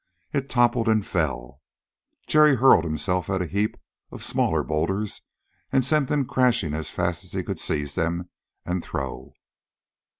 It 0.33 0.49
toppled 0.49 0.87
and 0.87 1.05
fell. 1.05 1.61
Jerry 2.25 2.55
hurled 2.55 2.85
himself 2.85 3.29
at 3.29 3.43
a 3.43 3.45
heap 3.45 3.77
of 4.09 4.23
smaller 4.23 4.63
boulders 4.63 5.21
and 5.71 5.85
sent 5.85 6.09
them 6.09 6.25
crashing 6.25 6.73
as 6.73 6.89
fast 6.89 7.23
as 7.23 7.33
he 7.33 7.43
could 7.43 7.59
seize 7.59 7.93
them 7.93 8.27
and 8.65 8.83
throw. 8.83 9.35